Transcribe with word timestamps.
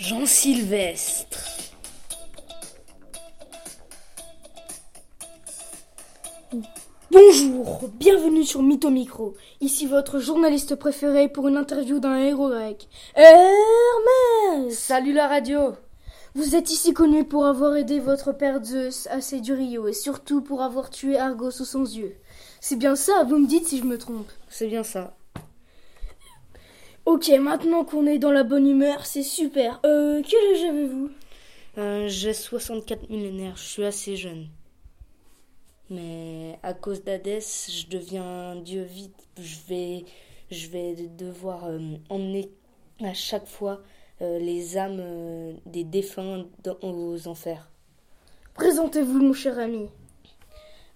Jean 0.00 0.26
Sylvestre. 0.26 1.72
Bonjour, 7.10 7.88
bienvenue 7.94 8.44
sur 8.44 8.62
Mytho 8.62 8.90
Micro. 8.90 9.34
Ici 9.60 9.86
votre 9.86 10.20
journaliste 10.20 10.76
préféré 10.76 11.28
pour 11.28 11.48
une 11.48 11.56
interview 11.56 11.98
d'un 11.98 12.14
héros 12.14 12.48
grec. 12.48 12.88
Hermès 13.16 14.78
Salut 14.78 15.12
la 15.12 15.26
radio 15.26 15.74
Vous 16.36 16.54
êtes 16.54 16.70
ici 16.70 16.94
connu 16.94 17.24
pour 17.24 17.46
avoir 17.46 17.74
aidé 17.74 17.98
votre 17.98 18.30
père 18.30 18.62
Zeus 18.62 19.08
à 19.08 19.18
du 19.40 19.52
Rio 19.52 19.88
et 19.88 19.92
surtout 19.92 20.42
pour 20.42 20.62
avoir 20.62 20.90
tué 20.90 21.18
Argos 21.18 21.50
sous 21.50 21.64
son 21.64 21.84
yeux. 21.84 22.14
C'est 22.60 22.76
bien 22.76 22.94
ça, 22.94 23.24
vous 23.24 23.38
me 23.38 23.48
dites 23.48 23.66
si 23.66 23.78
je 23.78 23.84
me 23.84 23.98
trompe. 23.98 24.30
C'est 24.48 24.68
bien 24.68 24.84
ça. 24.84 25.17
Ok, 27.08 27.30
maintenant 27.40 27.84
qu'on 27.84 28.06
est 28.06 28.18
dans 28.18 28.30
la 28.32 28.44
bonne 28.44 28.66
humeur, 28.68 29.06
c'est 29.06 29.22
super. 29.22 29.80
Euh, 29.86 30.22
quel 30.28 30.54
âge 30.56 30.64
avez-vous 30.68 31.10
Euh, 31.78 32.06
J'ai 32.08 32.34
64 32.34 33.08
millénaires, 33.08 33.56
je 33.56 33.62
suis 33.64 33.84
assez 33.84 34.14
jeune. 34.14 34.48
Mais 35.88 36.58
à 36.62 36.74
cause 36.74 37.02
d'Hadès, 37.02 37.40
je 37.70 37.86
deviens 37.88 38.50
un 38.50 38.56
dieu 38.56 38.82
vite. 38.82 39.16
Je 39.40 39.56
vais, 39.68 40.04
je 40.50 40.68
vais 40.68 40.94
devoir 41.16 41.64
euh, 41.64 41.78
emmener 42.10 42.50
à 43.02 43.14
chaque 43.14 43.46
fois 43.46 43.80
euh, 44.20 44.38
les 44.38 44.76
âmes 44.76 44.98
euh, 45.00 45.54
des 45.64 45.84
défunts 45.84 46.44
dans- 46.62 46.76
aux 46.82 47.26
enfers. 47.26 47.70
Présentez-vous, 48.52 49.18
mon 49.18 49.32
cher 49.32 49.58
ami. 49.58 49.88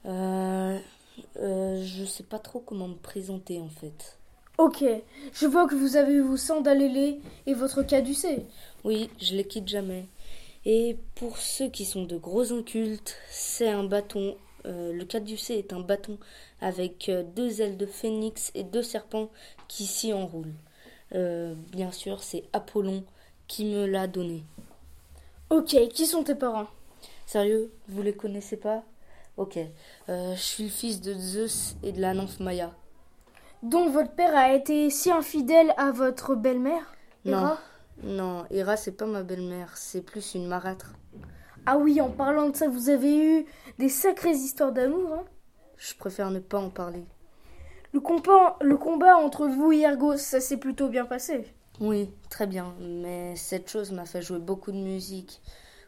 Euh, 0.04 0.78
euh, 1.38 1.82
je 1.82 2.04
sais 2.04 2.24
pas 2.24 2.38
trop 2.38 2.60
comment 2.60 2.88
me 2.88 2.96
présenter 2.96 3.60
en 3.60 3.68
fait. 3.70 4.18
Ok, 4.62 4.84
je 5.32 5.46
vois 5.48 5.66
que 5.66 5.74
vous 5.74 5.96
avez 5.96 6.20
vos 6.20 6.36
sandalélés 6.36 7.18
et 7.46 7.52
votre 7.52 7.82
caducée. 7.82 8.46
Oui, 8.84 9.10
je 9.20 9.34
les 9.34 9.44
quitte 9.44 9.66
jamais. 9.66 10.06
Et 10.64 10.98
pour 11.16 11.38
ceux 11.38 11.68
qui 11.68 11.84
sont 11.84 12.04
de 12.04 12.16
gros 12.16 12.52
incultes, 12.52 13.16
c'est 13.28 13.68
un 13.68 13.82
bâton. 13.82 14.36
euh, 14.66 14.92
le 14.92 15.04
caducée 15.04 15.54
est 15.54 15.72
un 15.72 15.80
bâton 15.80 16.16
avec 16.60 17.08
euh, 17.08 17.24
deux 17.24 17.60
ailes 17.60 17.76
de 17.76 17.86
phénix 17.86 18.52
et 18.54 18.62
deux 18.62 18.84
serpents 18.84 19.30
qui 19.66 19.84
s'y 19.84 20.12
enroulent. 20.12 20.54
Euh, 21.16 21.56
bien 21.72 21.90
sûr, 21.90 22.22
c'est 22.22 22.44
Apollon 22.52 23.02
qui 23.48 23.64
me 23.64 23.84
l'a 23.84 24.06
donné. 24.06 24.44
Ok, 25.50 25.76
qui 25.88 26.06
sont 26.06 26.22
tes 26.22 26.36
parents? 26.36 26.68
Sérieux, 27.26 27.72
vous 27.88 28.02
les 28.02 28.14
connaissez 28.14 28.58
pas? 28.58 28.84
Ok. 29.36 29.58
Euh, 30.08 30.36
je 30.36 30.40
suis 30.40 30.62
le 30.62 30.70
fils 30.70 31.00
de 31.00 31.14
Zeus 31.14 31.74
et 31.82 31.90
de 31.90 32.00
la 32.00 32.14
nymphe 32.14 32.38
Maya. 32.38 32.72
Donc 33.62 33.92
votre 33.92 34.10
père 34.10 34.34
a 34.36 34.52
été 34.52 34.90
si 34.90 35.10
infidèle 35.10 35.72
à 35.76 35.92
votre 35.92 36.34
belle-mère 36.34 36.94
Non. 37.24 37.56
Non, 38.02 38.44
Hera, 38.50 38.76
c'est 38.76 38.92
pas 38.92 39.06
ma 39.06 39.22
belle-mère, 39.22 39.76
c'est 39.76 40.00
plus 40.00 40.34
une 40.34 40.48
marâtre. 40.48 40.94
Ah 41.66 41.78
oui, 41.78 42.00
en 42.00 42.10
parlant 42.10 42.48
de 42.48 42.56
ça, 42.56 42.66
vous 42.66 42.88
avez 42.88 43.16
eu 43.16 43.46
des 43.78 43.88
sacrées 43.88 44.30
histoires 44.30 44.72
d'amour. 44.72 45.12
Hein? 45.14 45.24
Je 45.76 45.94
préfère 45.94 46.30
ne 46.30 46.40
pas 46.40 46.58
en 46.58 46.70
parler. 46.70 47.04
le, 47.92 48.00
combat, 48.00 48.56
le 48.60 48.76
combat 48.76 49.16
entre 49.16 49.46
vous 49.46 49.70
et 49.70 49.86
Argos, 49.86 50.16
ça 50.16 50.40
s'est 50.40 50.56
plutôt 50.56 50.88
bien 50.88 51.04
passé? 51.04 51.44
Oui, 51.80 52.10
très 52.30 52.48
bien, 52.48 52.74
mais 52.80 53.36
cette 53.36 53.70
chose 53.70 53.92
m'a 53.92 54.04
fait 54.04 54.22
jouer 54.22 54.40
beaucoup 54.40 54.72
de 54.72 54.76
musique 54.76 55.40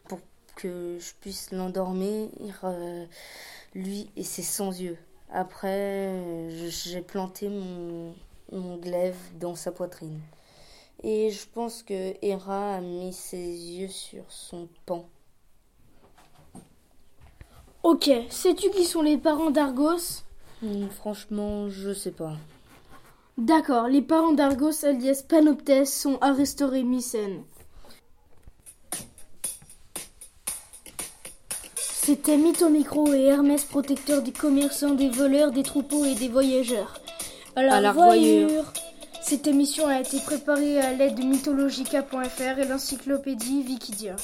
pour 0.07 0.19
que 0.55 0.97
je 0.99 1.13
puisse 1.19 1.51
l'endormir, 1.51 2.29
euh, 2.63 3.05
lui 3.73 4.09
et 4.15 4.23
ses 4.23 4.41
100 4.41 4.71
yeux. 4.79 4.97
Après, 5.31 6.49
j'ai 6.69 7.01
planté 7.01 7.49
mon, 7.49 8.13
mon 8.51 8.77
glaive 8.77 9.17
dans 9.39 9.55
sa 9.55 9.71
poitrine. 9.71 10.19
Et 11.03 11.29
je 11.29 11.45
pense 11.47 11.83
que 11.83 12.13
Hera 12.21 12.75
a 12.75 12.81
mis 12.81 13.13
ses 13.13 13.37
yeux 13.37 13.89
sur 13.89 14.23
son 14.29 14.67
pan. 14.85 15.07
Ok, 17.83 18.09
sais-tu 18.29 18.69
qui 18.71 18.85
sont 18.85 19.01
les 19.01 19.17
parents 19.17 19.51
d'Argos? 19.51 20.23
Hmm, 20.61 20.87
Franchement, 20.87 21.69
je 21.69 21.93
sais 21.93 22.11
pas. 22.11 22.33
D'accord, 23.37 23.87
les 23.87 24.01
parents 24.01 24.33
d'Argos 24.33 24.85
alias 24.85 25.23
Panoptes 25.27 25.85
sont 25.85 26.17
Arestor 26.21 26.73
et 26.73 26.83
Mycène. 26.83 27.43
C'était 32.05 32.37
Mytho 32.37 32.69
Micro 32.69 33.11
et 33.15 33.23
Hermès 33.23 33.63
protecteur 33.63 34.21
des 34.21 34.31
commerçants, 34.31 34.93
des 34.93 35.09
voleurs, 35.09 35.51
des 35.51 35.63
troupeaux 35.63 36.05
et 36.05 36.13
des 36.13 36.27
voyageurs. 36.27 36.99
À 37.55 37.63
la, 37.63 37.77
À 37.77 37.81
la 37.81 37.91
revoyure. 37.91 38.43
revoyure. 38.47 38.73
Cette 39.23 39.47
émission 39.47 39.87
a 39.87 40.01
été 40.01 40.19
préparée 40.19 40.79
à 40.79 40.93
l'aide 40.93 41.15
de 41.15 41.23
mythologica.fr 41.23 42.59
et 42.59 42.67
l'encyclopédie 42.67 43.65
Wikidia. 43.67 44.15